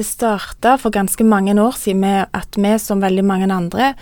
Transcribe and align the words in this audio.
det 0.00 0.08
starta 0.08 0.76
for 0.80 0.94
ganske 0.94 1.24
mange 1.26 1.54
år 1.60 1.76
siden 1.76 2.00
med 2.04 2.30
at 2.36 2.56
vi, 2.56 2.74
som 2.80 3.02
veldig 3.02 3.24
mange 3.26 3.50
andre, 3.52 3.94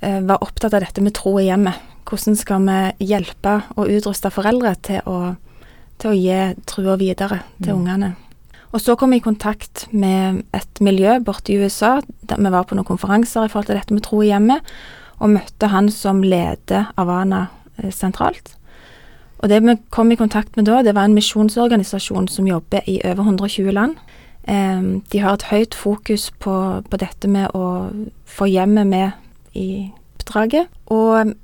eh, 0.00 0.20
var 0.20 0.42
opptatt 0.42 0.74
av 0.74 0.82
dette 0.82 1.04
med 1.04 1.14
tro 1.14 1.38
i 1.38 1.46
hjemmet. 1.48 1.78
Hvordan 2.08 2.36
skal 2.36 2.64
vi 2.64 3.06
hjelpe 3.10 3.60
og 3.76 3.90
utruste 3.92 4.32
foreldre 4.32 4.74
til 4.82 5.04
å, 5.06 5.36
til 6.00 6.10
å 6.10 6.16
gi 6.16 6.38
trua 6.66 6.96
videre 6.96 7.42
til 7.60 7.74
mm. 7.74 7.76
ungene. 7.76 8.14
Og 8.72 8.82
så 8.84 8.96
kom 9.00 9.12
vi 9.12 9.20
i 9.20 9.24
kontakt 9.24 9.86
med 9.92 10.42
et 10.56 10.80
miljø 10.84 11.18
borte 11.24 11.52
i 11.52 11.58
USA, 11.60 11.98
der 12.28 12.40
vi 12.40 12.52
var 12.52 12.66
på 12.68 12.76
noen 12.76 12.88
konferanser 12.88 13.46
i 13.46 13.52
forhold 13.52 13.70
til 13.70 13.78
dette 13.78 13.94
med 13.96 14.04
tro 14.04 14.20
i 14.22 14.28
hjemmet, 14.28 14.64
og 15.18 15.32
møtte 15.32 15.70
han 15.72 15.88
som 15.92 16.20
leder 16.24 16.90
Avana 17.00 17.48
eh, 17.78 17.92
sentralt. 17.92 18.54
Og 19.38 19.48
det 19.52 19.62
vi 19.62 19.76
kom 19.94 20.10
i 20.12 20.18
kontakt 20.18 20.56
med 20.56 20.66
da, 20.66 20.82
det 20.82 20.96
var 20.96 21.06
en 21.06 21.16
misjonsorganisasjon 21.16 22.28
som 22.28 22.48
jobber 22.48 22.84
i 22.90 22.98
over 23.06 23.22
120 23.22 23.70
land. 23.72 24.00
Um, 24.48 25.00
de 25.12 25.20
har 25.20 25.36
et 25.36 25.48
høyt 25.50 25.74
fokus 25.76 26.30
på, 26.40 26.54
på, 26.88 27.00
dette 27.00 27.28
med 27.28 27.52
å 27.56 27.90
få 28.28 28.48
hjemmet 28.48 28.88
med 28.88 29.56
i 29.58 29.90
oppdraget. 30.16 30.70
Og 30.92 31.34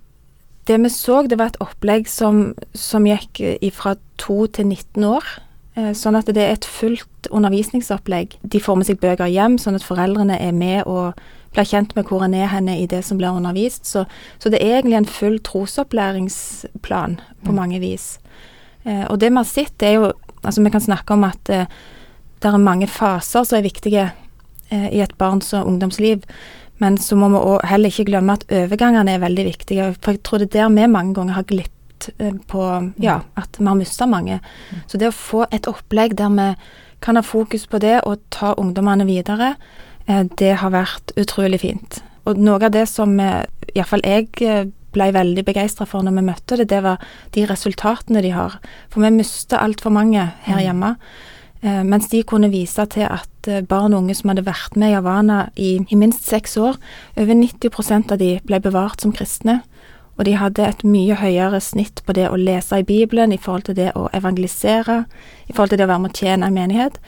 det 0.69 0.79
vi 0.81 0.93
så, 0.93 1.23
det 1.29 1.39
var 1.41 1.53
et 1.53 1.61
opplegg 1.61 2.09
som, 2.09 2.55
som 2.73 3.05
gikk 3.09 3.43
fra 3.77 3.97
2 4.23 4.39
til 4.57 4.71
19 4.71 5.09
år. 5.11 5.35
Uh, 5.77 5.93
sånn 5.97 6.17
at 6.17 6.31
det 6.31 6.41
er 6.41 6.57
et 6.57 6.69
fullt 6.69 7.29
undervisningsopplegg. 7.35 8.39
De 8.43 8.63
får 8.63 8.79
med 8.79 8.89
seg 8.89 9.01
bøker 9.03 9.33
hjem, 9.33 9.59
sånn 9.61 9.77
at 9.77 9.87
foreldrene 9.87 10.39
er 10.41 10.55
med 10.57 10.85
og 10.89 11.19
blir 11.55 11.69
kjent 11.69 11.95
med 11.97 12.09
hvor 12.09 12.25
en 12.27 12.35
er 12.35 12.51
henne 12.51 12.77
i 12.81 12.87
det 12.91 13.03
som 13.07 13.19
blir 13.21 13.35
undervist. 13.35 13.87
Så, 13.87 14.05
så 14.43 14.51
det 14.53 14.61
er 14.63 14.81
egentlig 14.81 14.99
en 14.99 15.11
full 15.11 15.39
trosopplæringsplan 15.47 17.19
på 17.45 17.53
mm. 17.53 17.59
mange 17.59 17.81
vis. 17.83 18.19
Eh, 18.85 19.05
og 19.09 19.21
det 19.21 19.31
vi 19.31 19.41
har 19.41 19.51
sett, 19.51 19.83
er 19.83 19.99
jo 20.01 20.13
Altså, 20.45 20.61
vi 20.61 20.69
kan 20.69 20.81
snakke 20.81 21.15
om 21.15 21.23
at 21.25 21.49
eh, 21.49 21.71
det 22.45 22.53
er 22.53 22.63
mange 22.63 22.89
faser 22.91 23.47
som 23.49 23.59
er 23.59 23.67
viktige 23.67 24.09
eh, 24.71 24.89
i 24.93 25.01
et 25.05 25.17
barns 25.21 25.53
og 25.57 25.71
ungdomsliv. 25.71 26.27
Men 26.83 26.99
så 26.99 27.17
må 27.17 27.31
vi 27.33 27.41
òg 27.41 27.65
heller 27.71 27.93
ikke 27.93 28.09
glemme 28.11 28.37
at 28.37 28.45
overgangene 28.53 29.15
er 29.15 29.23
veldig 29.23 29.47
viktige. 29.47 29.93
For 30.03 30.17
jeg 30.17 30.25
tror 30.27 30.43
det 30.43 30.51
er 30.53 30.57
der 30.59 30.75
vi 30.77 30.91
mange 30.91 31.15
ganger 31.17 31.39
har 31.39 31.49
glippet 31.49 32.11
eh, 32.19 32.37
på 32.51 32.63
Ja, 33.03 33.21
mm. 33.23 33.31
at 33.43 33.59
vi 33.59 33.71
har 33.71 33.81
mista 33.81 34.07
mange. 34.11 34.41
Mm. 34.71 34.85
Så 34.87 35.01
det 35.01 35.11
å 35.11 35.17
få 35.17 35.47
et 35.51 35.71
opplegg 35.71 36.19
der 36.19 36.35
vi 36.35 36.53
kan 37.05 37.17
ha 37.17 37.25
fokus 37.27 37.67
på 37.69 37.81
det 37.83 37.99
og 38.09 38.23
ta 38.33 38.55
ungdommene 38.57 39.05
videre, 39.05 39.55
Eh, 40.07 40.25
det 40.39 40.55
har 40.61 40.73
vært 40.75 41.15
utrolig 41.21 41.63
fint. 41.65 42.01
Og 42.29 42.41
noe 42.41 42.61
av 42.61 42.73
det 42.75 42.87
som 42.91 43.17
eh, 43.21 43.45
iallfall 43.75 44.05
jeg 44.05 44.29
eh, 44.45 44.67
ble 44.95 45.09
veldig 45.15 45.45
begeistra 45.47 45.87
for 45.89 46.05
når 46.07 46.19
vi 46.19 46.27
møtte 46.29 46.59
det, 46.61 46.69
det 46.71 46.83
var 46.85 47.03
de 47.35 47.47
resultatene 47.51 48.23
de 48.25 48.35
har. 48.37 48.59
For 48.93 49.05
vi 49.05 49.13
mista 49.17 49.63
altfor 49.65 49.95
mange 49.95 50.29
her 50.47 50.61
mm. 50.61 50.69
Hjemme. 51.65 51.85
mens 51.89 52.09
de 52.09 52.23
kunne 52.23 52.51
vise 52.53 52.87
til 52.87 53.09
at 53.09 53.69
barn 53.69 53.95
og 53.95 54.03
unge 54.03 54.15
som 54.15 54.31
hadde 54.31 54.47
vært 54.47 54.77
med 54.77 54.91
i 54.91 54.95
Havana 54.95 55.49
i, 55.57 55.79
i 55.89 55.97
minst 55.97 56.27
seks 56.29 56.57
år, 56.57 56.77
over 57.17 57.35
90% 57.35 58.13
av 58.13 58.19
de 58.19 58.41
ble 58.45 58.61
bevart 58.61 59.01
som 59.01 59.13
kristne. 59.13 59.63
Og 60.19 60.25
de 60.25 60.37
hadde 60.39 60.63
et 60.63 60.85
mye 60.87 61.15
høyere 61.19 61.61
snitt 61.61 62.03
på 62.07 62.15
det 62.15 62.29
å 62.31 62.39
lese 62.39 62.79
i 62.79 62.87
Bibelen 62.87 63.33
i 63.33 63.39
forhold 63.39 63.65
til 63.69 63.79
det 63.79 63.93
å 63.99 64.09
evangelisere, 64.15 65.05
i 65.49 65.53
forhold 65.53 65.75
til 65.75 65.79
det 65.79 65.89
å 65.89 65.91
være 65.91 66.05
med 66.05 66.15
å 66.15 66.19
tjene 66.21 66.47
en 66.47 66.55
menighet. 66.55 67.01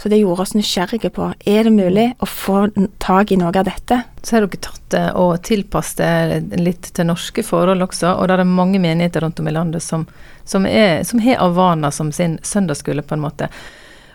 Så 0.00 0.08
det 0.08 0.18
gjorde 0.18 0.42
oss 0.42 0.54
nysgjerrige 0.56 1.10
på 1.14 1.28
er 1.46 1.66
det 1.68 1.72
mulig 1.72 2.06
å 2.18 2.26
få 2.26 2.64
tak 2.98 3.30
i 3.30 3.38
noe 3.38 3.52
av 3.54 3.68
dette. 3.68 4.00
Så 4.22 4.36
har 4.36 4.46
dere 4.46 4.62
tatt 4.64 4.88
det 4.90 5.04
og 5.20 5.36
tilpasset 5.46 6.48
det 6.50 6.62
litt 6.62 6.88
til 6.96 7.06
norske 7.06 7.44
forhold 7.46 7.84
også, 7.86 8.16
og 8.16 8.26
der 8.26 8.40
er 8.40 8.42
det 8.42 8.56
mange 8.56 8.80
menigheter 8.82 9.22
rundt 9.22 9.38
om 9.38 9.48
i 9.48 9.54
landet 9.54 9.84
som, 9.84 10.08
som, 10.44 10.66
er, 10.66 11.04
som 11.06 11.22
har 11.22 11.44
Avana 11.44 11.92
som 11.94 12.10
sin 12.12 12.40
søndagsskole, 12.42 13.04
på 13.06 13.14
en 13.14 13.22
måte. 13.22 13.50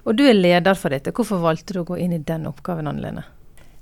Og 0.05 0.15
du 0.17 0.23
er 0.27 0.37
leder 0.37 0.77
for 0.77 0.93
dette. 0.93 1.13
Hvorfor 1.15 1.41
valgte 1.43 1.75
du 1.75 1.83
å 1.83 1.87
gå 1.87 1.99
inn 1.99 2.15
i 2.15 2.23
den 2.23 2.47
oppgaven, 2.49 2.87
Anne 2.89 3.03
Lene? 3.03 3.25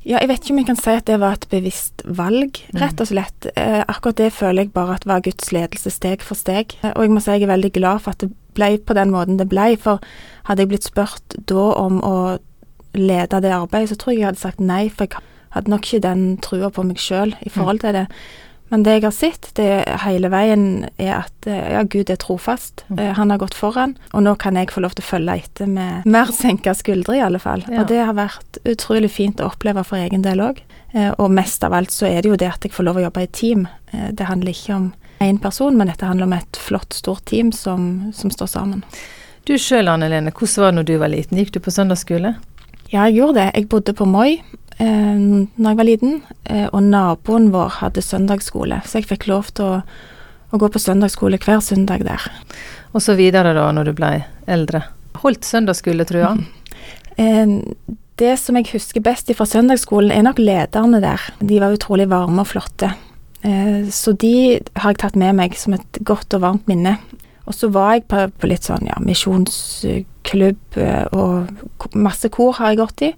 Ja, 0.07 0.21
jeg 0.21 0.29
vet 0.29 0.45
ikke 0.45 0.53
om 0.53 0.59
jeg 0.61 0.67
kan 0.69 0.79
si 0.79 0.91
at 0.95 1.07
det 1.09 1.17
var 1.19 1.35
et 1.35 1.47
bevisst 1.51 2.03
valg, 2.05 2.59
mm. 2.71 2.77
rett 2.79 3.01
og 3.03 3.09
slett. 3.09 3.47
Eh, 3.59 3.81
akkurat 3.83 4.19
det 4.21 4.29
føler 4.31 4.63
jeg 4.63 4.73
bare 4.75 4.95
at 4.95 5.07
var 5.09 5.23
Guds 5.25 5.51
ledelse 5.51 5.91
steg 5.91 6.23
for 6.23 6.39
steg. 6.39 6.77
Og 6.93 7.03
jeg 7.03 7.11
må 7.11 7.23
si 7.23 7.35
jeg 7.35 7.43
er 7.47 7.51
veldig 7.51 7.73
glad 7.75 8.05
for 8.05 8.15
at 8.15 8.23
det 8.23 8.31
ble 8.55 8.77
på 8.79 8.95
den 8.95 9.11
måten 9.11 9.39
det 9.41 9.49
ble. 9.51 9.73
For 9.81 9.99
hadde 10.47 10.63
jeg 10.63 10.71
blitt 10.71 10.87
spurt 10.87 11.37
da 11.51 11.65
om 11.75 11.99
å 12.05 12.17
lede 12.95 13.41
det 13.43 13.51
arbeidet, 13.51 13.91
så 13.91 13.99
tror 13.99 14.15
jeg 14.15 14.21
jeg 14.21 14.29
hadde 14.29 14.45
sagt 14.45 14.63
nei. 14.63 14.85
For 14.87 15.09
jeg 15.09 15.25
hadde 15.57 15.73
nok 15.75 15.89
ikke 15.89 16.05
den 16.07 16.25
trua 16.45 16.71
på 16.71 16.87
meg 16.87 17.03
sjøl 17.03 17.35
i 17.43 17.51
forhold 17.51 17.83
til 17.83 17.99
det. 17.99 18.07
Men 18.69 18.83
det 18.83 18.97
jeg 18.97 19.03
har 19.05 19.15
sett 19.15 19.49
det 19.55 19.71
hele 20.03 20.29
veien, 20.31 20.87
er 20.99 21.13
at 21.21 21.47
eh, 21.47 21.69
ja, 21.73 21.83
Gud 21.87 22.11
er 22.11 22.19
trofast. 22.19 22.83
Mm. 22.89 22.99
Eh, 22.99 23.11
han 23.15 23.31
har 23.31 23.39
gått 23.41 23.55
foran, 23.55 23.95
og 24.11 24.25
nå 24.25 24.35
kan 24.41 24.59
jeg 24.59 24.71
få 24.73 24.83
lov 24.83 24.97
til 24.97 25.05
å 25.05 25.09
følge 25.11 25.37
etter 25.43 25.71
med 25.71 26.07
mer 26.07 26.33
senka 26.35 26.75
skuldre, 26.75 27.15
i 27.17 27.23
alle 27.23 27.39
fall. 27.39 27.63
Ja. 27.71 27.81
Og 27.81 27.91
det 27.91 28.01
har 28.03 28.17
vært 28.17 28.59
utrolig 28.67 29.11
fint 29.13 29.39
å 29.39 29.49
oppleve 29.51 29.85
for 29.87 29.99
egen 30.01 30.25
del 30.25 30.43
òg. 30.43 30.61
Eh, 30.91 31.13
og 31.15 31.31
mest 31.31 31.63
av 31.63 31.75
alt 31.77 31.95
så 31.95 32.09
er 32.09 32.21
det 32.21 32.33
jo 32.33 32.39
det 32.39 32.51
at 32.51 32.67
jeg 32.67 32.75
får 32.75 32.89
lov 32.89 32.99
å 32.99 33.05
jobbe 33.07 33.27
i 33.27 33.31
team. 33.31 33.67
Det 33.87 34.27
handler 34.27 34.51
ikke 34.51 34.75
om 34.75 34.89
én 35.23 35.39
person, 35.41 35.77
men 35.77 35.87
dette 35.87 36.05
handler 36.05 36.27
om 36.27 36.35
et 36.35 36.59
flott, 36.59 36.93
stort 36.93 37.25
team 37.25 37.53
som, 37.55 38.11
som 38.13 38.31
står 38.33 38.51
sammen. 38.51 38.83
Du 39.47 39.55
sjøl, 39.55 39.87
Anne 39.87 40.09
Lene, 40.11 40.33
hvordan 40.35 40.59
var 40.59 40.73
det 40.73 40.77
når 40.81 40.87
du 40.89 40.95
var 40.99 41.11
liten? 41.13 41.39
Gikk 41.39 41.53
du 41.55 41.61
på 41.63 41.71
søndagsskole? 41.71 42.35
Ja, 42.91 43.07
jeg 43.07 43.17
gjorde 43.19 43.41
det. 43.41 43.49
Jeg 43.55 43.69
bodde 43.71 43.93
på 43.97 44.07
Moi 44.07 44.37
eh, 44.79 45.17
når 45.17 45.69
jeg 45.69 45.79
var 45.79 45.87
liten, 45.87 46.19
eh, 46.49 46.67
og 46.71 46.83
naboen 46.85 47.49
vår 47.53 47.79
hadde 47.81 48.03
søndagsskole, 48.05 48.81
så 48.85 49.01
jeg 49.01 49.09
fikk 49.09 49.27
lov 49.31 49.51
til 49.57 49.67
å, 49.67 49.79
å 50.51 50.61
gå 50.61 50.69
på 50.71 50.81
søndagsskole 50.81 51.39
hver 51.43 51.61
søndag 51.63 52.05
der. 52.07 52.27
Og 52.95 53.03
så 53.03 53.17
videre 53.19 53.55
da, 53.57 53.69
når 53.75 53.89
du 53.89 53.95
ble 53.97 54.11
eldre. 54.47 54.85
Holdt 55.23 55.47
søndagsskole, 55.47 56.05
tror 56.07 56.23
jeg? 56.23 56.43
Mm. 56.43 56.77
Eh, 57.17 57.95
det 58.17 58.33
som 58.41 58.57
jeg 58.57 58.71
husker 58.71 59.03
best 59.05 59.29
fra 59.37 59.45
søndagsskolen, 59.45 60.13
er 60.13 60.25
nok 60.25 60.39
lederne 60.41 61.01
der. 61.03 61.21
De 61.37 61.59
var 61.61 61.75
utrolig 61.75 62.07
varme 62.09 62.41
og 62.41 62.49
flotte. 62.49 62.93
Eh, 63.45 63.85
så 63.93 64.13
de 64.17 64.57
har 64.79 64.93
jeg 64.93 65.01
tatt 65.03 65.19
med 65.19 65.37
meg 65.37 65.57
som 65.59 65.75
et 65.77 65.99
godt 66.07 66.33
og 66.37 66.45
varmt 66.45 66.69
minne. 66.69 66.97
Og 67.47 67.55
så 67.55 67.69
var 67.71 67.95
jeg 67.95 68.07
på, 68.11 68.23
på 68.39 68.49
litt 68.51 68.67
sånn 68.67 68.89
ja, 68.89 68.97
misjonsklubb, 68.99 70.79
eh, 70.83 71.05
og 71.15 71.87
masse 71.95 72.29
kor 72.33 72.57
har 72.59 72.73
jeg 72.73 72.81
gått 72.81 73.05
i. 73.07 73.11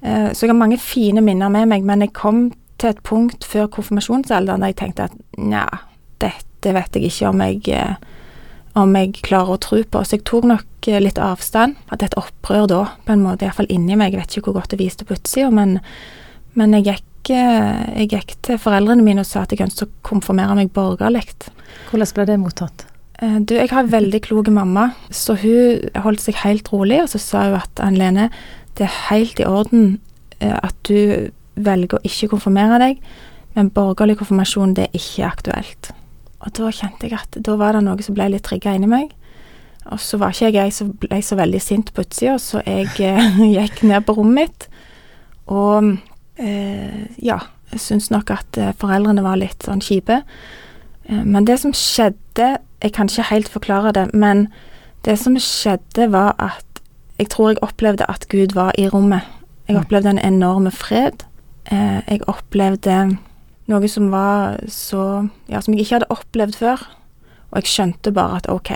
Eh, 0.00 0.30
så 0.32 0.46
jeg 0.46 0.52
har 0.52 0.58
mange 0.58 0.80
fine 0.80 1.22
minner 1.24 1.52
med 1.52 1.68
meg, 1.68 1.84
men 1.84 2.06
jeg 2.06 2.14
kom 2.16 2.46
til 2.80 2.94
et 2.94 3.02
punkt 3.04 3.44
før 3.44 3.68
konfirmasjonsalderen 3.74 4.64
der 4.64 4.72
jeg 4.72 4.80
tenkte 4.80 5.10
at 5.10 5.18
nja, 5.36 5.66
dette 6.24 6.72
vet 6.76 6.96
jeg 6.96 7.10
ikke 7.10 7.28
om 7.34 7.44
jeg, 7.44 7.76
om 8.80 8.96
jeg 8.96 9.12
klarer 9.20 9.56
å 9.56 9.60
tro 9.60 9.82
på. 9.84 10.04
Så 10.04 10.16
jeg 10.16 10.24
tok 10.28 10.48
nok 10.48 10.88
litt 11.04 11.20
avstand. 11.20 11.76
Hadde 11.92 12.08
et 12.08 12.16
opprør 12.20 12.66
da, 12.70 12.82
på 13.04 13.12
en 13.12 13.24
måte, 13.24 13.44
iallfall 13.44 13.68
inni 13.72 13.98
meg. 14.00 14.16
Jeg 14.16 14.22
vet 14.22 14.38
ikke 14.38 14.48
hvor 14.48 14.62
godt 14.62 14.72
det 14.72 14.80
viste 14.80 15.04
på 15.04 15.18
utsida, 15.18 15.52
men, 15.52 15.78
men 16.56 16.76
jeg 16.78 16.88
gikk 16.88 17.06
jeg 17.30 18.08
gikk 18.08 18.32
til 18.42 18.56
foreldrene 18.58 19.04
mine 19.04 19.20
og 19.22 19.28
sa 19.28 19.44
at 19.44 19.52
jeg 19.52 19.60
ønsket 19.66 19.84
å 19.84 20.06
konfirmere 20.08 20.56
meg 20.56 20.72
borgerlig. 20.74 21.26
Hvordan 21.90 22.14
ble 22.16 22.26
det 22.26 22.38
mottatt? 22.40 22.89
Eh, 23.20 23.36
du, 23.44 23.54
jeg 23.54 23.68
har 23.68 23.84
en 23.84 23.92
veldig 23.92 24.22
klok 24.24 24.48
mamma, 24.52 24.90
så 25.12 25.36
hun 25.36 25.90
holdt 26.04 26.24
seg 26.24 26.40
helt 26.40 26.70
rolig, 26.72 27.02
og 27.02 27.10
så 27.12 27.20
sa 27.20 27.44
hun 27.48 27.58
at 27.58 27.82
Anne 27.84 28.00
Lene, 28.00 28.28
det 28.78 28.86
er 28.86 29.00
helt 29.10 29.40
i 29.42 29.48
orden 29.48 29.98
eh, 30.40 30.56
at 30.56 30.76
du 30.88 31.28
velger 31.60 31.98
å 31.98 32.04
ikke 32.06 32.30
konfirmere 32.32 32.78
deg, 32.80 33.00
men 33.56 33.72
borgerlig 33.74 34.16
konfirmasjon, 34.20 34.72
det 34.78 34.88
er 34.88 34.96
ikke 34.96 35.28
aktuelt. 35.28 35.90
Og 36.40 36.54
da 36.56 36.70
kjente 36.72 37.08
jeg 37.08 37.18
at 37.18 37.36
da 37.44 37.56
var 37.60 37.76
det 37.76 37.84
noe 37.84 38.00
som 38.04 38.16
ble 38.16 38.30
litt 38.32 38.46
trigga 38.46 38.72
inni 38.72 38.88
meg. 38.88 39.10
Og 39.90 40.00
så 40.00 40.16
var 40.20 40.32
ikke 40.32 40.54
jeg 40.54 40.72
som 40.72 40.94
ble 41.02 41.18
så 41.24 41.36
veldig 41.36 41.60
sint 41.60 41.90
på 41.92 42.04
utsida, 42.06 42.38
så 42.40 42.62
jeg 42.64 42.88
eh, 43.04 43.42
gikk 43.58 43.84
ned 43.90 44.06
på 44.08 44.16
rommet 44.16 44.40
mitt 44.40 44.68
og 45.50 45.96
eh, 46.38 47.08
ja, 47.18 47.40
jeg 47.72 47.80
syns 47.82 48.06
nok 48.12 48.30
at 48.30 48.58
foreldrene 48.78 49.24
var 49.24 49.38
litt 49.40 49.64
sånn 49.66 49.82
kjipe. 49.82 50.20
Eh, 51.10 51.24
men 51.26 51.46
det 51.46 51.58
som 51.60 51.74
skjedde 51.74 52.58
Jeg 52.82 52.92
kan 52.96 53.08
ikke 53.08 53.28
helt 53.28 53.48
forklare 53.48 53.92
det, 53.92 54.14
men 54.14 54.48
det 55.04 55.18
som 55.18 55.36
skjedde, 55.36 56.12
var 56.12 56.34
at 56.38 56.64
jeg 57.18 57.28
tror 57.28 57.48
jeg 57.48 57.58
opplevde 57.62 58.06
at 58.08 58.24
Gud 58.28 58.54
var 58.54 58.72
i 58.78 58.88
rommet. 58.88 59.20
Jeg 59.68 59.76
mm. 59.76 59.80
opplevde 59.82 60.10
en 60.10 60.18
enorme 60.18 60.70
fred. 60.70 61.26
Eh, 61.72 62.00
jeg 62.08 62.20
opplevde 62.26 63.18
noe 63.68 63.88
som 63.88 64.08
var 64.10 64.56
så 64.68 65.28
Ja, 65.48 65.60
som 65.60 65.74
jeg 65.74 65.80
ikke 65.80 65.94
hadde 65.94 66.10
opplevd 66.10 66.56
før. 66.56 66.88
Og 67.50 67.60
jeg 67.60 67.68
skjønte 67.68 68.12
bare 68.12 68.36
at 68.36 68.48
OK, 68.48 68.70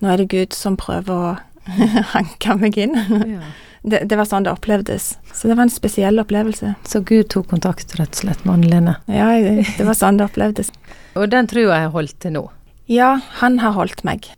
nå 0.00 0.08
er 0.08 0.16
det 0.16 0.30
Gud 0.30 0.54
som 0.54 0.76
prøver 0.76 1.14
å 1.14 1.34
hanke 2.14 2.54
meg 2.60 2.78
inn. 2.78 2.94
Ja. 3.26 3.40
Det, 3.84 3.98
det, 4.08 4.16
var 4.16 4.24
sånn 4.24 4.46
det 4.46 4.52
opplevdes. 4.54 5.10
Så 5.28 5.48
det 5.48 5.58
var 5.58 5.66
en 5.66 5.72
spesiell 5.72 6.20
opplevelse. 6.22 6.70
Så 6.88 7.02
Gud 7.04 7.28
tok 7.34 7.50
kontakt 7.50 7.92
rett 7.98 8.14
og 8.16 8.20
slett 8.22 8.44
med 8.46 8.54
Anne 8.54 8.70
Lene? 8.70 8.94
Ja, 9.12 9.28
det 9.36 9.84
var 9.84 9.98
sånn 9.98 10.16
det 10.16 10.24
opplevdes. 10.30 10.72
og 11.18 11.28
den 11.34 11.50
trua 11.50 11.82
har 11.82 11.92
holdt 11.92 12.16
til 12.24 12.32
nå? 12.38 12.46
Ja, 12.88 13.18
han 13.42 13.58
har 13.60 13.76
holdt 13.76 14.00
meg. 14.04 14.30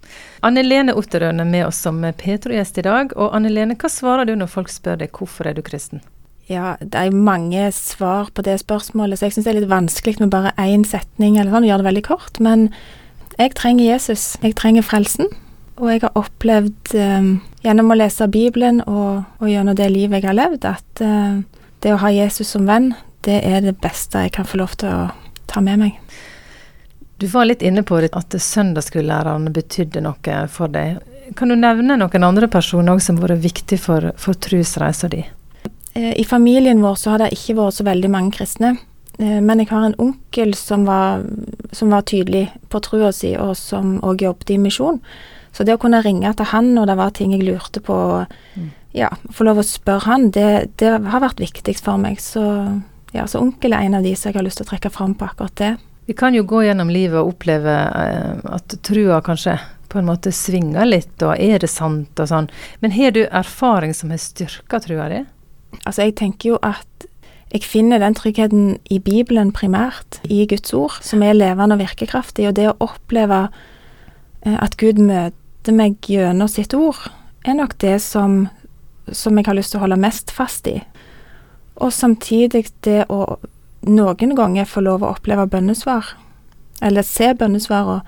Anne 0.46 0.62
Lene 0.66 0.94
Otterøen 0.98 1.42
er 1.42 1.46
med 1.46 1.66
oss 1.68 1.78
som 1.86 2.02
Petro-gjest 2.18 2.82
i 2.82 2.86
dag. 2.86 3.14
Og 3.14 3.38
Anne 3.38 3.54
Lene, 3.54 3.78
hva 3.78 3.90
svarer 3.90 4.26
du 4.26 4.34
når 4.34 4.50
folk 4.50 4.70
spør 4.70 4.98
deg 5.04 5.14
hvorfor 5.14 5.46
er 5.46 5.54
du 5.54 5.62
kristen? 5.66 6.02
Ja, 6.50 6.76
det 6.82 6.94
er 6.94 7.14
mange 7.14 7.70
svar 7.74 8.30
på 8.34 8.42
det 8.46 8.60
spørsmålet, 8.62 9.18
så 9.18 9.26
jeg 9.26 9.34
syns 9.34 9.48
det 9.48 9.54
er 9.54 9.60
litt 9.60 9.72
vanskelig 9.72 10.20
med 10.22 10.30
bare 10.34 10.54
én 10.62 10.86
setning 10.86 11.40
eller 11.40 11.50
sånn, 11.50 11.66
og 11.66 11.70
gjøre 11.72 11.82
det 11.82 11.88
veldig 11.88 12.06
kort. 12.06 12.38
Men 12.42 12.68
jeg 13.34 13.54
trenger 13.58 13.86
Jesus. 13.86 14.28
Jeg 14.42 14.54
trenger 14.58 14.86
frelsen. 14.86 15.30
Og 15.76 15.90
jeg 15.92 16.02
har 16.06 16.16
opplevd 16.16 16.94
eh, 16.96 17.32
gjennom 17.66 17.92
å 17.92 17.98
lese 17.98 18.28
Bibelen 18.32 18.80
og, 18.86 19.26
og, 19.40 19.48
gjennom 19.50 19.76
det 19.76 19.90
livet 19.92 20.22
jeg 20.22 20.30
har 20.30 20.38
levd, 20.38 20.64
at 20.64 21.02
eh, 21.04 21.42
det 21.84 21.92
å 21.92 22.00
ha 22.00 22.12
Jesus 22.14 22.54
som 22.54 22.64
venn, 22.68 22.94
det 23.26 23.42
er 23.44 23.60
det 23.64 23.76
beste 23.82 24.24
jeg 24.24 24.32
kan 24.36 24.48
få 24.48 24.62
lov 24.62 24.76
til 24.80 24.88
å 24.88 25.10
ta 25.50 25.60
med 25.64 25.82
meg. 25.82 26.00
Du 27.20 27.26
var 27.32 27.48
litt 27.48 27.62
inne 27.64 27.84
på 27.86 27.98
det, 28.00 28.12
at 28.16 28.32
søndagsskolelæreren 28.32 29.48
betydde 29.52 30.02
noe 30.04 30.40
for 30.52 30.72
deg. 30.72 30.98
Kan 31.36 31.50
du 31.50 31.56
nevne 31.58 31.96
noen 31.98 32.26
andre 32.26 32.48
personer 32.48 33.00
som 33.02 33.18
har 33.18 33.32
vært 33.32 33.44
viktige 33.44 33.80
for, 33.80 34.12
for 34.20 34.36
trosreisa 34.36 35.08
di? 35.12 35.24
Eh, 35.96 36.12
I 36.20 36.24
familien 36.24 36.82
vår 36.84 37.00
så 37.00 37.14
har 37.14 37.24
det 37.24 37.32
ikke 37.34 37.56
vært 37.58 37.78
så 37.78 37.86
veldig 37.88 38.12
mange 38.12 38.36
kristne. 38.36 38.76
Eh, 39.18 39.40
men 39.40 39.62
jeg 39.62 39.70
har 39.72 39.88
en 39.88 39.98
onkel 39.98 40.54
som 40.54 40.84
var, 40.88 41.24
som 41.72 41.92
var 41.92 42.04
tydelig 42.06 42.50
på 42.68 42.82
trua 42.84 43.12
si, 43.16 43.32
og 43.40 43.56
som 43.56 43.96
òg 44.04 44.26
jobbet 44.28 44.52
i 44.52 44.60
misjon. 44.60 45.00
Så 45.56 45.64
det 45.64 45.72
å 45.72 45.80
kunne 45.80 46.02
ringe 46.04 46.28
til 46.36 46.50
han 46.50 46.74
når 46.76 46.90
det 46.90 46.98
var 46.98 47.14
ting 47.16 47.32
jeg 47.32 47.46
lurte 47.46 47.80
på, 47.80 47.96
mm. 48.60 48.68
ja, 48.98 49.08
få 49.32 49.46
lov 49.48 49.62
å 49.62 49.64
spørre 49.64 50.04
han, 50.04 50.28
det, 50.34 50.76
det 50.82 50.92
har 51.08 51.22
vært 51.24 51.40
viktigst 51.40 51.86
for 51.86 52.00
meg. 52.00 52.20
Så, 52.20 52.44
ja, 53.16 53.24
så 53.24 53.40
onkel 53.40 53.72
er 53.72 53.86
en 53.86 53.96
av 53.96 54.04
de 54.04 54.12
som 54.12 54.28
jeg 54.28 54.36
har 54.36 54.44
lyst 54.44 54.60
til 54.60 54.68
å 54.68 54.72
trekke 54.74 54.92
fram 54.92 55.16
på 55.16 55.30
akkurat 55.30 55.56
det. 55.62 55.70
Vi 56.06 56.14
kan 56.14 56.36
jo 56.36 56.44
gå 56.46 56.60
gjennom 56.66 56.92
livet 56.92 57.18
og 57.18 57.32
oppleve 57.32 57.72
eh, 57.72 58.44
at 58.52 58.76
trua 58.86 59.22
kanskje 59.24 59.56
på 59.90 59.98
en 59.98 60.10
måte 60.10 60.30
svinger 60.34 60.84
litt, 60.86 61.16
og 61.24 61.38
er 61.40 61.62
det 61.62 61.70
sant 61.72 62.20
og 62.20 62.28
sånn. 62.28 62.50
Men 62.82 62.92
har 62.94 63.14
du 63.16 63.22
erfaring 63.24 63.94
som 63.96 64.12
har 64.12 64.20
styrka 64.20 64.82
trua 64.84 65.08
di? 65.10 65.22
Altså, 65.84 66.04
jeg 66.04 66.18
tenker 66.20 66.52
jo 66.52 66.60
at 66.66 67.08
jeg 67.54 67.64
finner 67.64 68.02
den 68.02 68.14
tryggheten 68.18 68.76
i 68.92 69.00
Bibelen 69.00 69.54
primært, 69.56 70.20
i 70.28 70.44
Guds 70.50 70.74
ord, 70.76 70.98
som 71.00 71.24
er 71.24 71.38
levende 71.38 71.78
og 71.78 71.82
virkekraftig. 71.82 72.50
Og 72.50 72.56
det 72.58 72.68
å 72.68 72.76
oppleve 72.84 73.46
eh, 74.44 74.58
at 74.60 74.76
Gud 74.76 75.00
møter 75.00 75.34
meg 75.74 75.98
gjennom 76.06 76.48
sitt 76.50 76.74
ord, 76.76 76.98
er 77.46 77.58
nok 77.58 77.76
det 77.82 77.98
som, 78.02 78.46
som 79.10 79.38
jeg 79.38 79.46
har 79.48 79.58
lyst 79.58 79.74
til 79.74 79.80
å 79.80 79.86
holde 79.86 80.00
mest 80.02 80.32
fast 80.34 80.68
i. 80.70 80.80
Og 81.76 81.92
samtidig 81.92 82.66
det 82.86 83.04
å 83.12 83.38
noen 83.86 84.34
ganger 84.34 84.68
få 84.68 84.82
lov 84.82 85.04
å 85.04 85.12
oppleve 85.14 85.46
bønnesvar, 85.50 86.14
eller 86.82 87.06
se 87.06 87.32
bønnesvarene, 87.38 88.02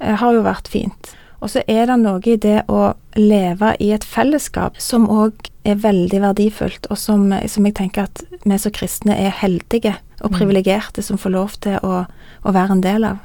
eh, 0.00 0.14
har 0.14 0.34
jo 0.34 0.42
vært 0.42 0.68
fint. 0.68 1.14
Og 1.40 1.50
så 1.52 1.62
er 1.68 1.86
det 1.86 1.98
noe 2.00 2.22
i 2.24 2.36
det 2.40 2.64
å 2.72 2.94
leve 3.16 3.74
i 3.80 3.92
et 3.92 4.04
fellesskap 4.04 4.80
som 4.80 5.08
òg 5.12 5.50
er 5.64 5.76
veldig 5.82 6.20
verdifullt, 6.22 6.88
og 6.90 6.98
som, 6.98 7.28
som, 7.46 7.66
jeg 7.66 7.74
tenker 7.74 8.06
at 8.06 8.22
vi 8.44 8.58
som 8.58 8.72
kristne 8.72 9.16
er 9.18 9.34
heldige 9.34 9.96
og 10.22 10.32
mm. 10.32 10.36
privilegerte 10.38 11.02
som 11.02 11.20
får 11.20 11.34
lov 11.34 11.56
til 11.60 11.76
å, 11.84 12.06
å, 12.42 12.52
være 12.52 12.78
en 12.78 12.84
del 12.84 13.04
av. 13.04 13.20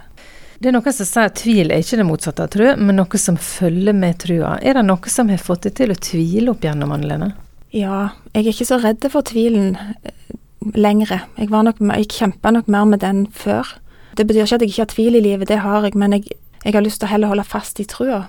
Det 0.62 0.70
er 0.70 0.76
noen 0.76 0.94
som 0.94 1.08
sier 1.10 1.26
at 1.26 1.40
tvil 1.42 1.72
er 1.74 1.82
ikke 1.82 1.98
det 1.98 2.06
motsatte 2.06 2.44
av 2.46 2.52
tro, 2.54 2.68
men 2.78 3.00
noe 3.00 3.18
som 3.18 3.38
følger 3.42 3.96
med 3.98 4.20
trua. 4.22 4.60
Er 4.62 4.78
det 4.78 4.84
noe 4.86 5.10
som 5.10 5.32
har 5.34 5.42
fått 5.42 5.64
deg 5.66 5.74
til 5.80 5.94
å 5.94 5.98
tvile 5.98 6.52
opp 6.54 6.68
gjennom, 6.68 6.92
Anne? 6.94 7.32
Ja, 7.74 8.12
jeg 8.36 8.44
er 8.44 8.52
ikke 8.52 8.68
så 8.70 8.78
redd 8.84 9.08
for 9.10 9.26
tvilen 9.26 9.72
eh, 10.06 10.36
lenger. 10.78 11.24
Jeg, 11.40 11.50
jeg 11.50 12.12
kjempa 12.14 12.52
nok 12.54 12.70
mer 12.70 12.86
med 12.92 13.02
den 13.02 13.24
før. 13.34 13.72
Det 14.20 14.28
betyr 14.30 14.44
ikke 14.44 14.60
at 14.60 14.66
jeg 14.68 14.74
ikke 14.74 14.84
har 14.84 14.92
tvil 14.92 15.18
i 15.18 15.24
livet, 15.26 15.50
det 15.50 15.64
har 15.64 15.88
jeg, 15.88 15.96
men 15.98 16.14
jeg, 16.14 16.38
jeg 16.62 16.76
har 16.76 16.86
lyst 16.86 17.02
til 17.02 17.10
å 17.10 17.14
heller 17.16 17.34
holde 17.34 17.48
fast 17.48 17.82
i 17.82 17.88
trua. 17.90 18.28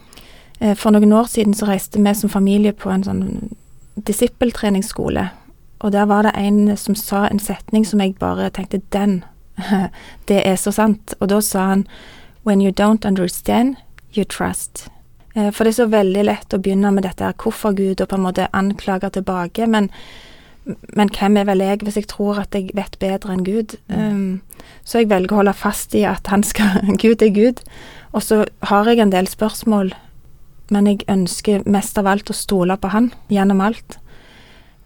Eh, 0.62 0.72
for 0.72 0.96
noen 0.96 1.12
år 1.12 1.28
siden 1.28 1.52
så 1.58 1.68
reiste 1.68 2.00
vi 2.00 2.14
som 2.16 2.32
familie 2.32 2.72
på 2.72 2.94
en 2.94 3.04
sånn 3.04 3.26
disippeltreningsskole. 4.08 5.26
Og 5.84 5.92
der 5.92 6.08
var 6.08 6.24
det 6.24 6.32
en 6.38 6.78
som 6.80 6.96
sa 6.96 7.26
en 7.26 7.42
setning 7.42 7.84
som 7.84 8.00
jeg 8.00 8.16
bare 8.16 8.48
tenkte 8.56 8.80
Den, 8.88 9.20
det 10.32 10.40
er 10.46 10.56
så 10.56 10.72
sant. 10.72 11.12
Og 11.20 11.28
da 11.28 11.42
sa 11.44 11.68
han 11.74 11.86
When 12.44 12.60
you 12.60 12.72
don't 12.72 13.06
understand, 13.06 13.76
you 14.12 14.24
trust. 14.24 14.88
Eh, 15.34 15.50
for 15.50 15.64
det 15.64 15.72
er 15.72 15.78
så 15.82 15.88
veldig 15.92 16.24
lett 16.26 16.54
å 16.54 16.60
begynne 16.60 16.90
med 16.92 17.06
dette 17.06 17.24
her 17.24 17.38
hvorfor 17.38 17.76
Gud, 17.78 18.00
og 18.00 18.08
på 18.08 18.18
en 18.18 18.26
måte 18.26 18.50
anklage 18.52 19.12
tilbake. 19.14 19.66
Men, 19.66 19.90
men 20.92 21.10
hvem 21.14 21.38
er 21.38 21.48
vel 21.48 21.64
jeg 21.64 21.82
hvis 21.86 22.00
jeg 22.00 22.10
tror 22.10 22.42
at 22.42 22.54
jeg 22.54 22.74
vet 22.76 22.98
bedre 23.02 23.34
enn 23.34 23.44
Gud? 23.46 23.76
Um, 23.88 24.42
så 24.84 25.02
jeg 25.02 25.10
velger 25.12 25.36
å 25.36 25.42
holde 25.42 25.56
fast 25.56 25.94
i 25.94 26.04
at 26.08 26.26
han 26.32 26.44
skal 26.46 26.82
Gud 27.02 27.22
er 27.22 27.34
Gud. 27.34 27.62
Og 28.12 28.22
så 28.26 28.44
har 28.68 28.90
jeg 28.90 29.00
en 29.00 29.14
del 29.14 29.30
spørsmål 29.30 29.94
men 30.72 30.88
jeg 30.88 31.06
ønsker 31.10 31.66
mest 31.68 31.98
av 32.00 32.08
alt 32.08 32.30
å 32.32 32.36
stole 32.36 32.78
på 32.80 32.92
han 32.92 33.10
gjennom 33.32 33.60
alt. 33.64 33.98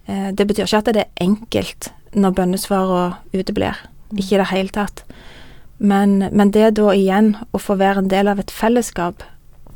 Uh, 0.07 0.33
det 0.35 0.47
betyr 0.49 0.67
ikke 0.67 0.81
at 0.83 0.91
det 0.95 1.05
er 1.05 1.23
enkelt 1.23 1.91
når 2.17 2.35
bønnesvarene 2.39 3.37
uteblir. 3.37 3.79
Mm. 4.11 4.19
Ikke 4.21 4.37
i 4.37 4.41
det 4.41 4.51
hele 4.51 4.73
tatt. 4.73 5.03
Men, 5.77 6.19
men, 6.31 6.51
det 6.51 6.71
da 6.79 6.93
igjen 6.95 7.35
å 7.51 7.61
få 7.61 7.77
være 7.77 8.03
en 8.03 8.11
del 8.11 8.31
av 8.31 8.41
et 8.41 8.51
fellesskap 8.53 9.23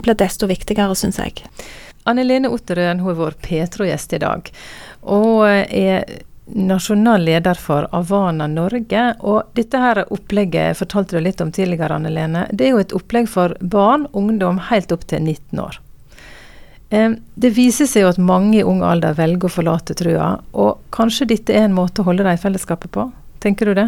blir 0.01 0.17
desto 0.17 0.49
viktigere, 0.49 0.95
syns 0.97 1.19
jeg. 1.21 1.43
Anne 2.09 2.25
Lene 2.25 2.49
Otterøen 2.49 3.03
hun 3.03 3.13
er 3.13 3.19
vår 3.19 3.37
Petro-gjest 3.45 4.15
i 4.17 4.21
dag, 4.23 4.49
og 5.05 5.45
er 5.45 6.07
nasjonal 6.51 7.21
leder 7.23 7.55
for 7.55 7.85
Avana 7.95 8.47
Norge. 8.49 9.03
Og 9.19 9.53
dette 9.55 9.79
her 9.79 10.01
opplegget 10.09 10.79
fortalte 10.79 11.17
du 11.17 11.23
litt 11.23 11.41
om 11.41 11.53
tidligere, 11.53 11.99
Anne 11.99 12.11
Lene. 12.11 12.47
Det 12.51 12.67
er 12.67 12.75
jo 12.75 12.81
et 12.81 12.97
opplegg 12.97 13.29
for 13.29 13.53
barn, 13.61 14.07
ungdom 14.17 14.59
helt 14.71 14.91
opp 14.91 15.05
til 15.07 15.21
19 15.21 15.61
år. 15.61 15.79
Det 16.91 17.53
viser 17.55 17.87
seg 17.87 18.03
jo 18.03 18.09
at 18.11 18.19
mange 18.19 18.57
i 18.59 18.65
ung 18.67 18.81
alder 18.83 19.15
velger 19.15 19.47
å 19.47 19.53
forlate 19.53 19.95
trua, 19.95 20.33
og 20.51 20.81
kanskje 20.91 21.29
dette 21.29 21.55
er 21.55 21.69
en 21.69 21.77
måte 21.77 22.03
å 22.03 22.09
holde 22.09 22.25
dem 22.25 22.35
i 22.35 22.41
fellesskapet 22.41 22.91
på? 22.91 23.05
Tenker 23.39 23.69
du 23.69 23.77
det? 23.77 23.87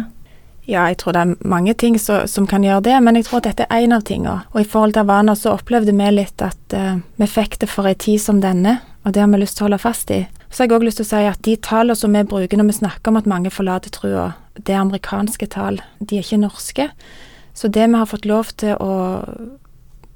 Ja, 0.64 0.86
jeg 0.88 0.96
tror 1.02 1.12
det 1.12 1.22
er 1.22 1.48
mange 1.48 1.74
ting 1.76 1.98
så, 2.00 2.22
som 2.30 2.46
kan 2.48 2.64
gjøre 2.64 2.86
det, 2.86 2.94
men 3.04 3.18
jeg 3.18 3.26
tror 3.28 3.42
at 3.42 3.50
dette 3.50 3.66
er 3.68 3.84
en 3.84 3.96
av 3.98 4.04
tingene. 4.08 4.38
Og 4.54 4.62
i 4.62 4.68
forhold 4.68 4.96
til 4.96 5.08
vaner 5.08 5.36
så 5.36 5.52
opplevde 5.58 5.92
vi 5.92 6.12
litt 6.14 6.44
at 6.44 6.76
uh, 6.76 7.02
vi 7.20 7.28
fikk 7.28 7.58
det 7.60 7.68
for 7.72 7.90
ei 7.90 7.96
tid 8.00 8.22
som 8.22 8.40
denne, 8.40 8.78
og 9.04 9.12
det 9.12 9.20
har 9.20 9.28
vi 9.32 9.42
lyst 9.42 9.58
til 9.58 9.66
å 9.66 9.68
holde 9.68 9.82
fast 9.82 10.12
i. 10.14 10.22
Så 10.48 10.62
har 10.62 10.70
jeg 10.70 10.78
òg 10.78 10.86
lyst 10.86 11.02
til 11.02 11.08
å 11.08 11.10
si 11.10 11.22
at 11.28 11.42
de 11.44 11.56
tallene 11.60 11.98
som 11.98 12.16
vi 12.16 12.24
bruker 12.30 12.56
når 12.56 12.70
vi 12.70 12.78
snakker 12.78 13.12
om 13.12 13.20
at 13.20 13.28
mange 13.28 13.52
forlater 13.52 13.92
trua, 13.92 14.30
det 14.56 14.72
er 14.72 14.80
amerikanske 14.80 15.50
tall, 15.52 15.82
de 15.98 16.16
er 16.16 16.24
ikke 16.24 16.40
norske. 16.46 16.88
Så 17.54 17.68
det 17.68 17.84
vi 17.84 17.98
har 17.98 18.08
fått 18.08 18.24
lov 18.26 18.54
til 18.58 18.78
å 18.80 18.94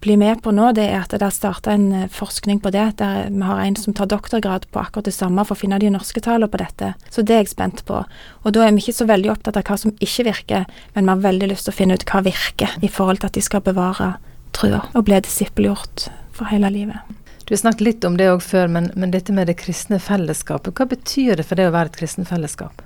bli 0.00 0.16
med 0.16 0.42
på 0.42 0.52
nå, 0.54 0.70
det 0.76 0.84
er 0.86 1.00
at 1.00 1.14
det 1.14 1.26
er 1.26 1.34
starta 1.34 1.72
en 1.74 1.88
eh, 1.92 2.08
forskning 2.12 2.60
på 2.62 2.70
det. 2.74 2.86
Der 3.00 3.30
vi 3.34 3.42
har 3.42 3.62
en 3.64 3.76
som 3.76 3.94
tar 3.96 4.10
doktorgrad 4.10 4.68
på 4.70 4.80
akkurat 4.82 5.08
det 5.08 5.16
samme 5.16 5.44
for 5.46 5.56
å 5.56 5.62
finne 5.62 5.80
de 5.82 5.90
norske 5.90 6.22
tallene 6.24 6.50
på 6.50 6.60
dette. 6.62 6.92
Så 7.10 7.24
det 7.26 7.34
er 7.34 7.42
jeg 7.42 7.52
spent 7.54 7.84
på. 7.88 8.04
Og 8.44 8.54
da 8.54 8.64
er 8.64 8.74
vi 8.76 8.84
ikke 8.84 8.98
så 9.00 9.08
veldig 9.10 9.32
opptatt 9.34 9.58
av 9.58 9.66
hva 9.66 9.78
som 9.80 9.94
ikke 9.98 10.28
virker, 10.30 10.66
men 10.94 11.08
vi 11.08 11.14
har 11.14 11.24
veldig 11.26 11.52
lyst 11.52 11.68
til 11.68 11.74
å 11.74 11.78
finne 11.80 11.98
ut 11.98 12.06
hva 12.08 12.22
virker 12.26 12.78
i 12.82 12.90
forhold 12.92 13.22
til 13.22 13.32
at 13.32 13.38
de 13.38 13.44
skal 13.44 13.64
bevare 13.66 14.12
trua 14.56 14.84
og 14.94 15.06
bli 15.08 15.18
disippelgjort 15.24 16.08
for 16.34 16.50
hele 16.52 16.70
livet. 16.72 17.18
Du 17.48 17.54
har 17.54 17.62
snakket 17.62 17.86
litt 17.86 18.04
om 18.04 18.18
det 18.20 18.28
òg 18.28 18.42
før, 18.44 18.68
men, 18.68 18.90
men, 18.94 19.10
dette 19.14 19.32
med 19.32 19.48
det 19.48 19.56
kristne 19.56 19.96
fellesskapet, 20.04 20.74
hva 20.76 20.84
betyr 20.90 21.38
det 21.40 21.46
for 21.48 21.56
det 21.56 21.70
å 21.70 21.72
være 21.72 21.88
et 21.88 21.96
kristent 21.96 22.28
fellesskap? 22.28 22.82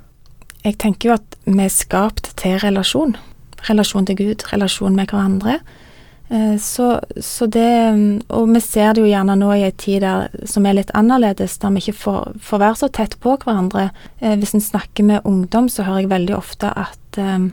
Jeg 0.62 0.78
tenker 0.78 1.08
jo 1.08 1.14
at 1.16 1.38
vi 1.48 1.64
er 1.64 1.72
skapt 1.74 2.30
til 2.38 2.60
relasjon. 2.62 3.16
Relasjon 3.66 4.06
til 4.06 4.20
Gud, 4.20 4.44
relasjon 4.52 4.94
med 4.94 5.10
hverandre. 5.10 5.58
Eh, 6.32 6.58
så, 6.58 7.00
så, 7.20 7.46
det 7.46 8.22
Og 8.28 8.54
vi 8.54 8.60
ser 8.60 8.94
det 8.94 9.02
jo 9.02 9.10
gjerne 9.10 9.34
nå 9.36 9.50
i 9.52 9.66
en 9.66 9.74
tid 9.76 10.00
der, 10.00 10.30
som 10.48 10.64
er 10.64 10.78
litt 10.78 10.92
annerledes, 10.96 11.58
der 11.60 11.74
vi 11.74 11.82
ikke 11.82 11.98
får, 12.06 12.30
får 12.40 12.62
være 12.62 12.78
så 12.80 12.88
tett 12.88 13.18
på 13.20 13.34
hverandre. 13.42 13.90
Eh, 14.20 14.38
hvis 14.40 14.54
en 14.56 14.64
snakker 14.64 15.04
med 15.04 15.28
ungdom, 15.28 15.68
så 15.68 15.84
hører 15.84 16.06
jeg 16.06 16.12
veldig 16.14 16.36
ofte 16.38 16.70
at 16.72 17.20
eh, 17.20 17.50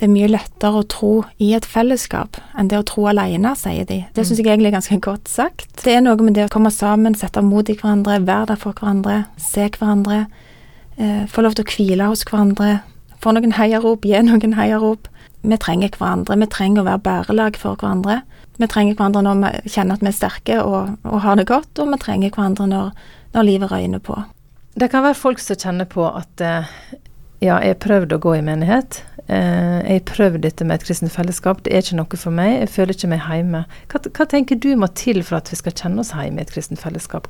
det 0.00 0.08
er 0.08 0.14
mye 0.14 0.30
lettere 0.32 0.80
å 0.80 0.88
tro 0.88 1.12
i 1.44 1.52
et 1.58 1.68
fellesskap 1.68 2.40
enn 2.56 2.72
det 2.72 2.80
å 2.80 2.86
tro 2.88 3.04
alene, 3.12 3.52
sier 3.58 3.84
de. 3.90 4.00
Det 4.16 4.24
syns 4.24 4.40
jeg 4.40 4.48
egentlig 4.48 4.72
er 4.72 4.78
ganske 4.78 5.00
godt 5.04 5.28
sagt. 5.28 5.68
Det 5.84 5.98
er 5.98 6.00
noe 6.06 6.16
med 6.24 6.38
det 6.38 6.48
å 6.48 6.54
komme 6.54 6.72
sammen, 6.72 7.18
sette 7.18 7.44
mot 7.44 7.68
i 7.68 7.76
hverandre, 7.76 8.22
være 8.24 8.54
der 8.54 8.62
for 8.64 8.72
hverandre, 8.72 9.26
se 9.36 9.68
hverandre. 9.76 10.24
Eh, 10.96 11.24
få 11.28 11.44
lov 11.44 11.58
til 11.58 11.68
å 11.68 11.74
hvile 11.76 12.08
hos 12.08 12.24
hverandre. 12.24 12.78
Få 13.20 13.36
noen 13.36 13.58
heiarop, 13.60 14.08
gi 14.08 14.24
noen 14.24 14.56
heiarop 14.56 15.12
vi 15.42 15.58
trenger 15.58 15.90
hverandre. 15.96 16.36
Vi 16.38 16.48
trenger 16.50 16.82
å 16.82 16.86
være 16.86 17.02
bærelag 17.02 17.58
for 17.58 17.78
hverandre. 17.78 18.20
Vi 18.60 18.68
trenger 18.70 18.98
hverandre 18.98 19.24
når 19.26 19.40
vi 19.42 19.72
kjenner 19.74 19.98
at 19.98 20.04
vi 20.04 20.10
er 20.12 20.16
sterke 20.16 20.58
og, 20.62 20.92
og 21.08 21.22
har 21.24 21.38
det 21.38 21.48
godt, 21.50 21.72
og 21.82 21.90
vi 21.90 22.00
trenger 22.02 22.34
hverandre 22.34 22.68
når, 22.70 22.92
når, 23.34 23.48
livet 23.48 23.72
røyner 23.72 24.02
på. 24.02 24.18
Det 24.78 24.88
kan 24.92 25.04
være 25.04 25.18
folk 25.18 25.42
som 25.42 25.58
kjenner 25.58 25.88
på 25.90 26.06
at 26.08 26.44
eh, 26.44 26.70
ja, 27.42 27.58
jeg 27.58 27.74
har 27.74 27.82
prøvd 27.82 28.14
å 28.14 28.20
gå 28.22 28.36
i 28.38 28.44
menighet. 28.46 29.02
Eh, 29.26 29.82
jeg 29.82 29.98
har 29.98 30.06
prøvd 30.12 30.42
dette 30.46 30.66
med 30.68 30.78
et 30.78 30.86
kristent 30.86 31.12
fellesskap. 31.12 31.64
Det 31.66 31.74
er 31.74 31.84
ikke 31.84 31.98
noe 31.98 32.22
for 32.22 32.38
meg. 32.38 32.54
Jeg 32.62 32.74
føler 32.78 32.96
ikke 32.96 33.12
meg 33.12 33.26
hjemme. 33.26 33.64
Hva, 33.92 34.02
hva 34.08 34.28
tenker 34.30 34.62
du 34.62 34.70
må 34.78 34.88
til 34.96 35.24
for 35.26 35.42
at 35.42 35.50
vi 35.52 35.58
skal 35.58 35.74
kjenne 35.74 36.04
oss 36.04 36.14
hjemme 36.14 36.40
i 36.40 36.46
et 36.46 36.54
kristent 36.54 36.80
fellesskap? 36.80 37.28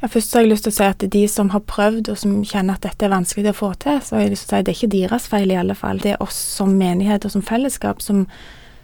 Ja, 0.00 0.08
først 0.08 0.32
har 0.32 0.46
jeg 0.46 0.54
lyst 0.54 0.64
til 0.64 0.72
å 0.72 0.76
si 0.78 0.86
at 0.88 1.02
de 1.12 1.22
som 1.28 1.50
har 1.52 1.60
prøvd 1.68 2.08
og 2.08 2.16
som 2.16 2.38
kjenner 2.40 2.78
at 2.78 2.86
dette 2.86 3.04
er 3.04 3.12
vanskelig 3.12 3.52
å 3.52 3.58
få 3.58 3.74
til, 3.82 3.98
så 4.00 4.16
har 4.16 4.24
jeg 4.24 4.32
lyst 4.32 4.46
til 4.48 4.48
å 4.48 4.54
si 4.54 4.60
at 4.62 4.68
det 4.68 4.72
er 4.72 4.78
ikke 4.78 4.94
deres 4.94 5.26
feil 5.28 5.52
i 5.52 5.58
alle 5.60 5.76
fall. 5.76 6.00
Det 6.00 6.14
er 6.14 6.22
oss 6.24 6.38
som 6.56 6.72
menighet 6.78 7.26
og 7.28 7.34
som 7.34 7.44
fellesskap 7.44 8.00
som, 8.00 8.22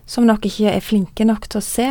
som 0.05 0.29
nok 0.29 0.45
ikke 0.45 0.75
er 0.75 0.85
flinke 0.85 1.25
nok 1.25 1.49
til 1.49 1.63
å 1.63 1.65
se. 1.65 1.89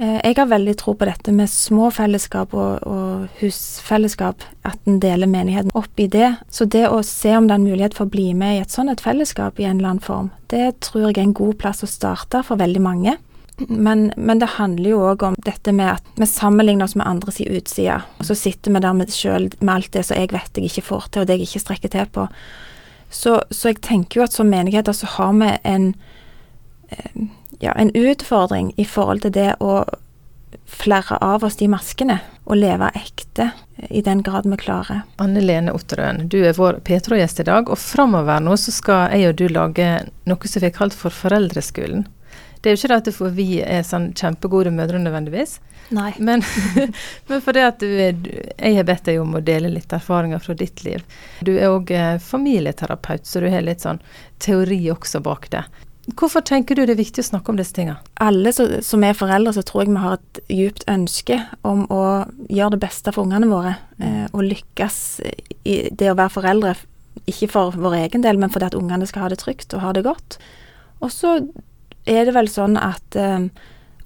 Eh, 0.00 0.16
jeg 0.24 0.38
har 0.38 0.48
veldig 0.48 0.74
tro 0.80 0.94
på 0.96 1.10
dette 1.10 1.34
med 1.36 1.52
små 1.52 1.90
fellesskap 1.92 2.56
og, 2.56 2.88
og 2.88 3.42
husfellesskap, 3.42 4.48
at 4.64 4.88
en 4.88 4.96
deler 5.02 5.28
menigheten 5.28 5.76
opp 5.76 6.00
i 6.00 6.08
det. 6.08 6.32
Så 6.48 6.64
det 6.64 6.86
å 6.88 7.02
se 7.04 7.36
om 7.36 7.44
det 7.44 7.58
er 7.58 7.60
en 7.60 7.68
mulighet 7.68 7.98
for 8.00 8.08
å 8.08 8.14
bli 8.16 8.30
med 8.32 8.56
i 8.56 8.64
et 8.64 8.72
sånt 8.72 8.90
et 8.90 9.04
fellesskap 9.04 9.60
i 9.60 9.68
en 9.68 9.76
eller 9.76 9.92
annen 9.92 10.08
form, 10.08 10.32
det 10.48 10.80
tror 10.88 11.10
jeg 11.10 11.18
er 11.18 11.28
en 11.28 11.36
god 11.36 11.60
plass 11.60 11.84
å 11.84 11.90
starte 11.90 12.40
for 12.48 12.64
veldig 12.64 12.82
mange. 12.82 13.18
Men, 13.56 14.08
men 14.16 14.40
det 14.42 14.56
handler 14.56 14.90
jo 14.90 15.02
òg 15.12 15.22
om 15.28 15.36
dette 15.46 15.72
med 15.72 15.92
at 15.92 16.18
vi 16.18 16.26
sammenligner 16.26 16.88
oss 16.88 16.96
med 16.98 17.06
andres 17.06 17.38
utside. 17.40 18.00
Og 18.18 18.26
så 18.26 18.34
sitter 18.38 18.74
vi 18.74 18.82
der 18.82 18.96
med 18.98 19.14
sjøl 19.14 19.48
med 19.60 19.74
alt 19.76 19.92
det 19.94 20.06
som 20.08 20.18
jeg 20.18 20.32
vet 20.34 20.58
jeg 20.58 20.72
ikke 20.72 20.88
får 20.88 21.08
til, 21.10 21.22
og 21.22 21.30
det 21.30 21.38
jeg 21.38 21.48
ikke 21.48 21.62
strekker 21.62 21.94
til 21.94 22.10
på. 22.16 22.26
Så, 23.14 23.38
så 23.54 23.70
jeg 23.70 23.82
tenker 23.86 24.20
jo 24.20 24.26
at 24.26 24.34
som 24.34 24.50
menigheter 24.50 24.96
så 24.96 25.06
har 25.18 25.36
vi 25.38 25.52
en 25.70 25.92
eh, 26.90 27.26
ja, 27.62 27.72
en 27.72 27.90
utfordring 27.94 28.72
i 28.76 28.84
forhold 28.84 29.22
til 29.24 29.34
det 29.34 29.52
å 29.62 29.84
flere 30.70 31.18
av 31.24 31.44
oss 31.44 31.56
de 31.58 31.68
maskene 31.70 32.18
og 32.44 32.58
leve 32.60 32.90
ekte 32.96 33.50
i 33.90 34.02
den 34.04 34.22
grad 34.22 34.46
vi 34.48 34.58
klarer. 34.60 35.02
Anne 35.22 35.42
Lene 35.42 35.74
Otterøen, 35.74 36.28
du 36.30 36.38
er 36.44 36.56
vår 36.56 36.80
Petro-gjest 36.86 37.40
i 37.42 37.46
dag, 37.48 37.70
og 37.70 37.80
framover 37.80 38.42
nå 38.44 38.56
så 38.60 38.74
skal 38.74 39.14
jeg 39.14 39.32
og 39.32 39.38
du 39.40 39.46
lage 39.52 39.88
noe 40.28 40.50
som 40.50 40.62
vi 40.62 40.68
har 40.68 40.76
kalt 40.76 40.96
for 40.96 41.14
Foreldreskolen. 41.14 42.06
Det 42.64 42.70
er 42.70 42.76
jo 42.76 42.80
ikke 42.80 42.94
det 42.94 43.12
at 43.12 43.36
vi 43.36 43.48
er 43.60 43.82
sånn 43.84 44.06
kjempegode 44.16 44.70
mødre 44.72 44.96
nødvendigvis, 45.02 45.58
Nei. 45.92 46.14
men, 46.16 46.40
men 47.28 47.42
fordi 47.44 47.60
at 47.60 47.82
du 47.82 47.90
er, 47.90 48.16
jeg 48.56 48.78
har 48.78 48.86
bedt 48.88 49.04
deg 49.10 49.20
om 49.20 49.36
å 49.36 49.42
dele 49.44 49.68
litt 49.68 49.92
erfaringer 49.92 50.40
fra 50.40 50.56
ditt 50.56 50.80
liv. 50.86 51.04
Du 51.44 51.52
er 51.58 51.68
òg 51.68 51.92
eh, 51.92 52.14
familieterapeut, 52.24 53.28
så 53.28 53.44
du 53.44 53.50
har 53.52 53.66
litt 53.66 53.84
sånn 53.84 54.00
teori 54.40 54.80
også 54.94 55.20
bak 55.26 55.50
det. 55.52 55.66
Hvorfor 56.16 56.40
tenker 56.44 56.76
du 56.76 56.84
det 56.84 56.94
er 56.96 57.00
viktig 57.00 57.20
å 57.20 57.28
snakke 57.30 57.52
om 57.52 57.60
disse 57.60 57.76
tingene? 57.76 58.00
Alle 58.20 58.52
som 58.56 59.04
er 59.04 59.16
foreldre, 59.16 59.54
så 59.56 59.64
tror 59.64 59.84
jeg 59.84 59.92
vi 59.92 60.02
har 60.06 60.16
et 60.16 60.40
djupt 60.52 60.88
ønske 60.90 61.38
om 61.68 61.84
å 61.92 62.02
gjøre 62.48 62.74
det 62.78 62.80
beste 62.82 63.12
for 63.12 63.24
ungene 63.28 63.48
våre. 63.52 63.76
Eh, 64.00 64.24
og 64.32 64.44
lykkes 64.44 64.98
i 65.68 65.78
det 65.92 66.10
å 66.12 66.16
være 66.16 66.36
foreldre, 66.36 66.74
ikke 67.28 67.52
for 67.52 67.76
vår 67.76 68.00
egen 68.02 68.24
del, 68.24 68.40
men 68.40 68.52
fordi 68.52 68.72
at 68.72 68.80
ungene 68.80 69.08
skal 69.08 69.26
ha 69.26 69.32
det 69.32 69.40
trygt 69.44 69.76
og 69.76 69.84
ha 69.84 69.94
det 69.96 70.04
godt. 70.08 70.40
Og 71.04 71.12
så 71.12 71.38
er 72.06 72.26
det 72.26 72.34
vel 72.36 72.50
sånn 72.50 72.76
at 72.80 73.16
eh, 73.16 73.48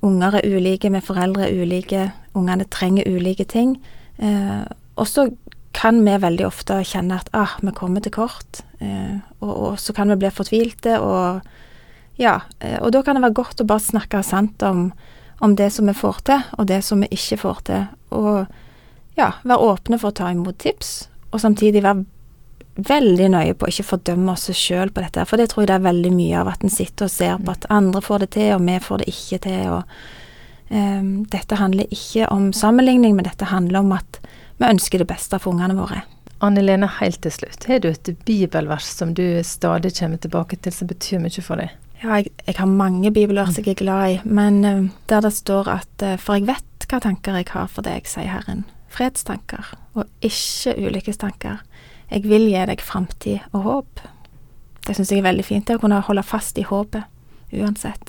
unger 0.06 0.38
er 0.38 0.46
ulike, 0.46 0.90
vi 0.92 1.02
foreldre 1.02 1.48
er 1.48 1.62
ulike, 1.62 2.08
ungene 2.38 2.66
trenger 2.70 3.08
ulike 3.10 3.46
ting. 3.48 3.76
Uh, 4.18 4.66
og 4.98 5.06
så 5.06 5.28
kan 5.76 6.00
vi 6.02 6.16
veldig 6.18 6.46
ofte 6.46 6.80
kjenne 6.86 7.20
at 7.20 7.28
ah, 7.36 7.54
vi 7.62 7.70
kommer 7.74 8.02
til 8.02 8.14
kort, 8.14 8.62
uh, 8.82 9.18
og, 9.40 9.52
og, 9.52 9.72
så 9.78 9.94
kan 9.94 10.10
vi 10.10 10.18
bli 10.18 10.30
fortvilte. 10.34 10.98
og 10.98 11.40
ja, 12.18 12.40
uh, 12.64 12.78
og 12.82 12.92
da 12.94 13.02
kan 13.06 13.18
det 13.18 13.24
være 13.26 13.38
godt 13.38 13.62
å 13.62 13.68
bare 13.68 13.84
snakke 13.84 14.22
sant 14.26 14.62
om, 14.66 14.88
om 15.42 15.54
det 15.58 15.70
som 15.74 15.86
vi 15.90 15.94
får 15.94 16.22
til, 16.30 16.46
og 16.58 16.70
det 16.70 16.82
som 16.86 17.02
vi 17.02 17.10
ikke 17.14 17.42
får 17.42 17.62
til. 17.70 17.86
Og 18.14 19.18
ja, 19.18 19.32
være 19.42 19.72
åpne 19.72 19.98
for 19.98 20.10
å 20.10 20.18
ta 20.18 20.30
imot 20.34 20.58
tips, 20.62 21.08
og 21.32 21.42
samtidig 21.42 21.82
være 21.86 22.06
veldig 22.78 23.30
nøye 23.34 23.56
på 23.58 23.66
å 23.66 23.72
ikke 23.72 23.86
fordømme 23.88 24.34
oss 24.34 24.48
sjøl 24.54 24.92
på 24.94 25.02
dette. 25.02 25.24
For 25.28 25.40
det 25.40 25.50
tror 25.52 25.64
jeg 25.64 25.70
det 25.72 25.78
er 25.78 25.88
veldig 25.88 26.12
mye 26.14 26.42
av, 26.42 26.52
at 26.52 26.64
en 26.64 26.72
sitter 26.72 27.08
og 27.08 27.14
ser 27.14 27.40
på 27.42 27.54
at 27.54 27.66
andre 27.74 28.02
får 28.04 28.24
det 28.24 28.30
til, 28.36 28.52
og 28.54 28.62
vi 28.68 28.76
får 28.84 29.02
det 29.02 29.08
ikke 29.12 29.40
til. 29.48 29.64
og 29.74 30.70
um, 30.70 31.10
Dette 31.32 31.58
handler 31.58 31.96
ikke 31.98 32.28
om 32.34 32.52
sammenligning, 32.54 33.16
men 33.18 33.26
dette 33.26 33.50
handler 33.50 33.82
om 33.82 33.96
at 33.98 34.20
vi 34.58 34.70
ønsker 34.70 35.02
det 35.02 35.10
beste 35.10 35.40
for 35.42 35.54
ungene 35.54 35.78
våre. 35.78 36.04
Anne 36.44 36.62
Lene, 36.62 36.86
helt 37.00 37.20
til 37.24 37.34
slutt. 37.34 37.66
Har 37.66 37.82
du 37.82 37.90
et 37.90 38.12
bibelvers 38.26 38.86
som 38.86 39.10
du 39.14 39.42
stadig 39.42 39.90
kommer 39.98 40.22
tilbake 40.22 40.60
til, 40.62 40.74
som 40.74 40.90
betyr 40.90 41.22
mye 41.22 41.42
for 41.42 41.58
deg? 41.58 41.74
Ja, 41.98 42.20
jeg, 42.20 42.30
jeg 42.46 42.60
har 42.60 42.70
mange 42.70 43.10
bibelvers 43.10 43.58
jeg 43.58 43.72
er 43.72 43.80
glad 43.80 44.12
i, 44.12 44.18
men 44.22 44.62
uh, 44.62 44.86
der 45.10 45.26
det 45.26 45.34
står 45.34 45.70
at 45.80 46.06
uh, 46.06 46.14
For 46.22 46.38
jeg 46.38 46.46
vet 46.46 46.86
hva 46.88 47.02
tanker 47.04 47.34
jeg 47.36 47.50
har 47.50 47.66
for 47.68 47.84
deg, 47.84 48.06
sier 48.08 48.30
Herren. 48.30 48.62
Fredstanker, 48.88 49.74
og 49.98 50.06
ikke 50.24 50.72
ulykkestanker 50.78 51.58
jeg 52.08 52.24
vil 52.28 52.48
gi 52.48 52.64
deg 52.70 52.82
framtid 52.84 53.38
og 53.52 53.66
håp. 53.66 54.02
Det 54.86 54.96
syns 54.96 55.12
jeg 55.12 55.20
er 55.20 55.28
veldig 55.28 55.44
fint, 55.44 55.66
det 55.68 55.76
å 55.76 55.82
kunne 55.82 56.00
holde 56.06 56.24
fast 56.24 56.58
i 56.60 56.66
håpet 56.66 57.04
uansett. 57.52 58.04